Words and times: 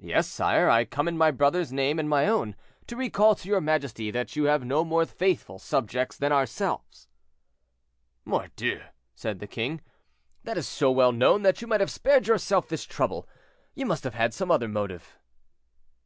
"Yes, 0.00 0.26
sire; 0.26 0.70
I 0.70 0.86
come 0.86 1.06
in 1.06 1.18
my 1.18 1.30
brother's 1.30 1.70
name 1.70 1.98
and 1.98 2.08
my 2.08 2.26
own, 2.26 2.56
to 2.86 2.96
recall 2.96 3.34
to 3.34 3.46
your 3.46 3.60
majesty 3.60 4.10
that 4.10 4.34
you 4.36 4.44
have 4.44 4.64
no 4.64 4.86
more 4.86 5.04
faithful 5.04 5.58
subjects 5.58 6.16
than 6.16 6.32
ourselves." 6.32 7.08
"Mordieu!" 8.24 8.80
said 9.14 9.40
the 9.40 9.46
king, 9.46 9.82
"that 10.44 10.56
is 10.56 10.66
so 10.66 10.90
well 10.90 11.12
known 11.12 11.42
that 11.42 11.60
you 11.60 11.66
might 11.68 11.80
have 11.80 11.90
spared 11.90 12.26
yourself 12.26 12.70
this 12.70 12.84
trouble. 12.86 13.28
You 13.74 13.84
must 13.84 14.04
have 14.04 14.14
had 14.14 14.32
some 14.32 14.50
other 14.50 14.66
motive." 14.66 15.18